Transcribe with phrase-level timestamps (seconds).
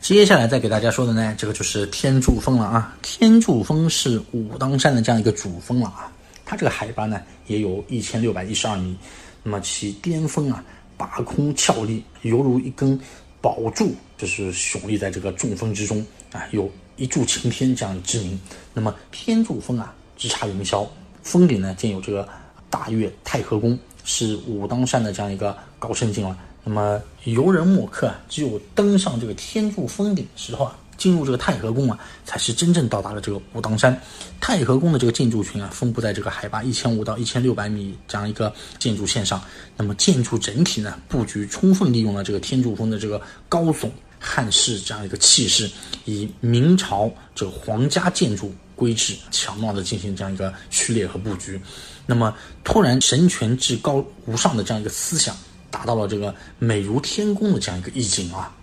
[0.00, 2.96] 接下来再给大家说的呢，这个就是天柱峰了啊。
[3.02, 6.10] 天柱峰是武当山的这样一个主峰了啊，
[6.44, 8.96] 它这个海拔呢也有一千六百一十二米，
[9.42, 10.64] 那么其巅峰啊
[10.96, 12.98] 拔空峭立，犹如一根
[13.40, 18.40] 宝柱，就是耸立在这个众峰之中啊，有一柱擎天这样之名。
[18.72, 20.86] 那么天柱峰啊直插云霄，
[21.22, 22.28] 峰顶呢建有这个
[22.70, 23.78] 大岳太和宫。
[24.04, 26.36] 是武当山的这样一个高圣境了。
[26.64, 34.00] 那么游人墨客啊，只有登上这个天柱峰顶的时候啊，进入这个太和宫啊，才是真正到达了这个武当山。
[34.40, 39.42] 太和宫的这个建筑群啊，分布在这个海拔一千五到一千六百米这样一个建筑线上。
[39.76, 43.90] 那么建筑整体呢，布局充分利用了这个天柱峰的这个高耸
[44.20, 45.68] 汉式这样一个气势，
[46.04, 51.60] 以明朝这个皇家建筑规制巧妙的进行这样一个序列和布局。
[52.06, 55.36] 那么，突然神权至高无上的这样一个思想，
[55.72, 58.54] 达到了这个美如天宫的这样一个意境啊！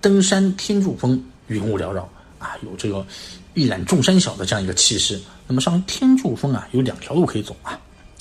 [0.00, 3.06] 登山天柱峰，云雾缭绕啊，有这个
[3.54, 5.20] 一览众山小的这样一个气势。
[5.46, 7.78] 那么上天柱峰啊，有两条路可以走啊，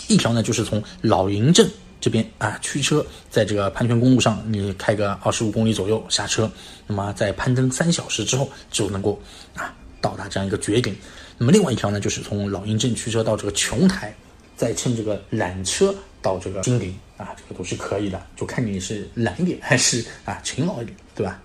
[0.07, 1.67] 一条呢就是从老营镇
[2.01, 6.51] 这边啊驱车，在这个盘泉公路上，你开个二十五公里左右下车，
[6.85, 9.17] 那么在攀登三小时之后，就能够
[9.55, 10.95] 啊到达这样一个绝顶。
[11.37, 14.13] 那么另外一条呢，就是从老营镇驱车到这个琼台。
[14.55, 21.39] 再乘这个缆车到这个金顶啊，这个都是可以的，就看你是懒一点还是啊勤劳一点，对吧？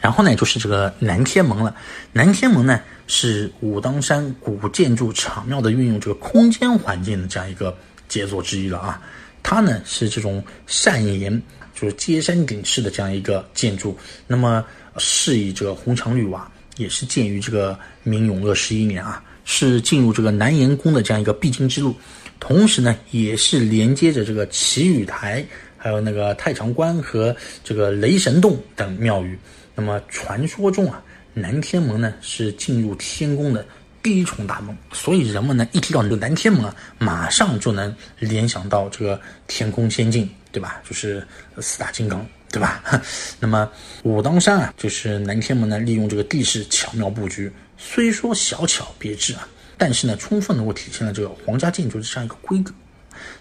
[0.00, 1.74] 然后呢，就是这个南天门了。
[2.12, 7.74] 南天门呢，是武当山古建筑巧妙的运用这个空间环境的这样一个
[8.06, 9.00] 杰作之一了啊。
[9.42, 11.40] 它呢是这种扇檐，
[11.74, 13.96] 就是接山顶式的这样一个建筑。
[14.26, 14.62] 那么
[14.98, 21.94] 是以这个红墙绿瓦，也是建于这个明永乐十一年啊，是进入这个南岩宫的这样一个必经之路。
[22.40, 25.44] 同时呢，也是连接着这个祈雨台，
[25.78, 29.38] 还有那个太常观和这个雷神洞等庙宇。
[29.74, 33.64] 那么传说中啊，南天门呢是进入天宫的
[34.02, 40.82] 第一重大门，所以人们呢一提到这个南天门啊，马上就能联想到这个天空仙境，对吧？
[40.86, 41.26] 就是
[41.60, 42.82] 四大金刚，对吧？
[43.40, 43.68] 那么
[44.02, 49.48] 武当山啊，就是南天门呢，利用这个地势巧妙布局，虽说小巧别致啊。
[49.76, 52.72] 但是呢，充分能够体现了这个皇家建筑的这样一个规格。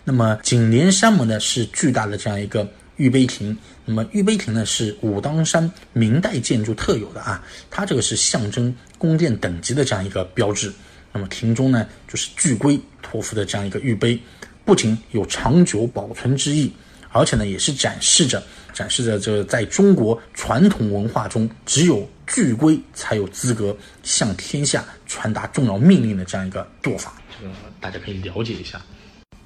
[0.03, 2.67] 那么紧连山门呢，是巨大的这样一个
[2.97, 3.55] 玉碑亭。
[3.85, 10.73] 那么玉碑亭呢，是武当山明代建筑特有的啊，它这个是象征宫殿等级的这样一个标志。
[11.11, 14.19] 那么亭中呢，就是巨龟托付的这样一个玉碑，
[14.65, 16.73] 不仅有长久保存之意，
[17.11, 18.41] 而且呢，也是展示着
[18.73, 22.05] 展示着这在中国传统文化中只有。
[22.25, 28.81] 巨龟才有资格向天下传达重要命令的这样一个做法，这个大家可以了解一下。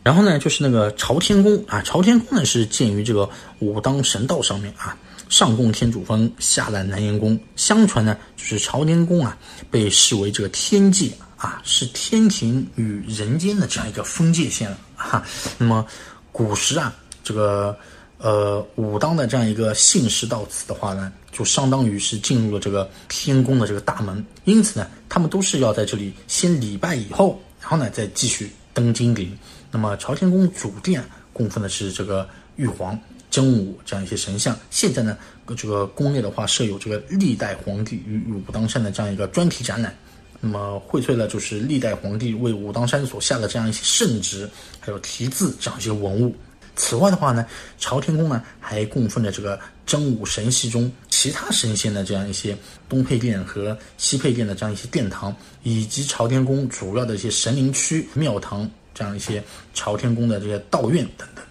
[0.03, 3.27] 然后呢，就是那个朝天宫啊，朝天宫呢是建于这个
[3.59, 4.95] 武当神道上面啊，
[5.27, 7.37] 上供天主峰，下揽南岩宫。
[7.55, 9.35] 相传呢，就是朝天宫啊，
[9.71, 15.25] 被视为这个天界啊，是天庭与人间的这样一个分界线了哈。
[15.57, 15.83] 那么
[16.31, 17.75] 古时啊，这个。
[18.19, 29.37] 呃，武当的这样一个姓氏到此的话呢，就相当于是进入了这个天宫的这个大门，因此呢，他们都是要在这里先礼拜以后，然后呢再继续登金顶。
[29.71, 34.57] 那么朝天宫主殿供奉的是这个玉皇、真武这样一些神像。
[34.71, 35.15] 现在呢，
[35.55, 39.95] 这个宫内的话设有这个历代皇帝与武当山的这样一个专题展览，
[40.41, 44.49] 那么荟萃了就是历代皇帝为武当山所下的这样一些圣旨，
[44.79, 46.35] 还有题字这样一些文物。
[46.77, 47.45] 此外的话呢，
[47.77, 52.55] 朝天宫呢还供奉着这个真武神系中其他神仙的这样一些
[52.87, 59.43] 东配殿和西配殿的这样一些殿堂，以及朝天宫主要的一些神灵区、庙堂这样一些
[59.73, 61.43] 朝天宫的这些道院等等。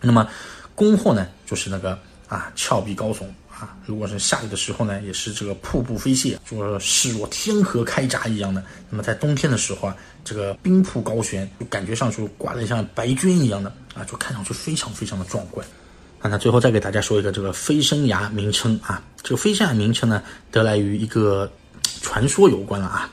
[0.00, 0.28] 那么
[0.74, 3.24] 宫后呢，就是那个啊峭壁高耸。
[3.86, 8.62] 如果是下雨的时候呢，也是这个瀑布飞泻，就是视若天河开闸一样的。
[8.90, 15.66] 那么在冬天的时候啊，这个冰瀑高悬，就感觉上去挂的像白绢一样的啊，就看上去非常非常的壮观。
[16.20, 21.50] 啊，那最后再给大家说一个这个飞升崖名称啊，这个飞升崖名称呢，得来于一个
[22.00, 23.10] 传说有关了啊。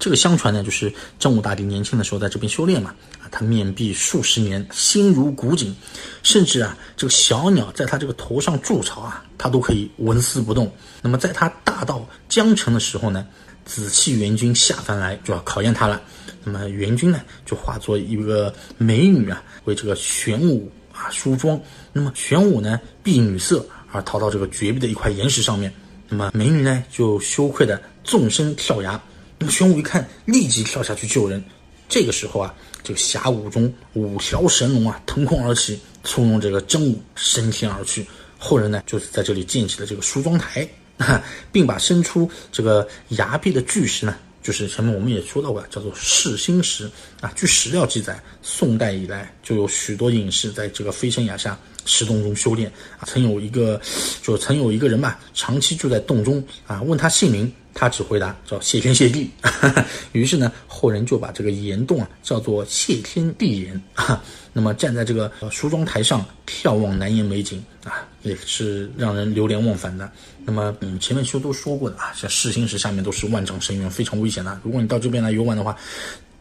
[0.00, 5.76] 这个相传呢，就是真武大帝年轻的时候在这边修炼嘛，啊，他面壁数十年，心如古井，
[6.22, 10.72] 甚至啊，这个小鸟在他这个头上筑巢啊，他都可以纹丝不动。
[11.02, 13.26] 那么在他大到江城的时候呢，
[13.66, 16.00] 紫气元君下凡来就要考验他了。
[16.42, 21.60] 那么元君呢，就化作一个美女啊，为这个玄武啊梳妆。
[21.92, 25.70] 那么玄武呢，避女色而逃到这个绝壁的一块岩石上面。
[26.08, 28.98] 那么美女呢，就羞愧的纵身跳崖。
[29.42, 31.42] 那玄武一看，立即跳下去救人。
[31.88, 38.06] 这个时候啊，这个峡谷中五条神龙啊腾空而起，簇拥这个真武升天而去。
[38.38, 40.68] 后人呢，就是在这里建起了这个梳妆台。
[41.50, 46.90] 并把伸出这个崖壁的巨石呢，就是前面我们也说到过，叫做噬心石
[47.22, 47.32] 啊。
[47.34, 53.06] 据史料记载，宋代以来就有许多隐士在这个飞升崖下石洞中修炼啊。
[53.06, 53.80] 曾有一个，
[54.22, 57.50] 就曾有一个人吧，长期住在洞中啊，问他姓名。
[57.74, 59.30] 他只回答叫谢天谢地，
[60.12, 63.80] 于是呢，后人就把这个岩洞啊叫做谢天地岩。
[64.52, 70.10] 那么站在这个梳妆台上眺望南岩美景啊，也是让人流连忘返的。
[70.44, 74.60] 那么嗯，前面其实都说过的啊，像噬心石下面都是万丈深渊，非常危险的。
[74.64, 75.76] 如果你到这边来游玩的话，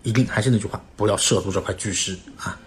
[0.02, 2.58] 一定还是那句话，不要涉足这块巨石啊。